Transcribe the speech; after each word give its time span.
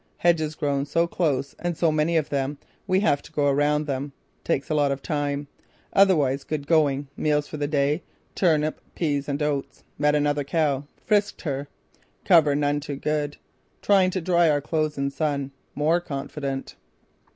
Hedges 0.17 0.55
grown 0.55 0.87
so 0.87 1.05
close 1.05 1.53
and 1.59 1.77
so 1.77 1.91
many 1.91 2.17
of 2.17 2.29
them, 2.29 2.57
we 2.87 3.01
have 3.01 3.21
to 3.21 3.31
go 3.31 3.45
around 3.49 3.85
them. 3.85 4.13
Takes 4.43 4.67
a 4.71 4.73
lot 4.73 4.91
of 4.91 5.03
time. 5.03 5.45
Otherwise 5.93 6.43
going 6.43 7.03
good. 7.15 7.21
Meals 7.21 7.47
for 7.47 7.57
the 7.57 7.67
day: 7.67 8.01
turnip, 8.33 8.81
peas 8.95 9.29
and 9.29 9.43
oats. 9.43 9.83
Met 9.99 10.15
another 10.15 10.43
cow. 10.43 10.85
Frisked 11.05 11.41
her. 11.43 11.67
Cover 12.25 12.55
none 12.55 12.79
too 12.79 12.95
good. 12.95 13.37
Trying 13.83 14.09
to 14.09 14.21
dry 14.21 14.49
our 14.49 14.59
clothes 14.59 14.97
in 14.97 15.11
sun. 15.11 15.51
More 15.75 15.99
confident." 16.01 16.77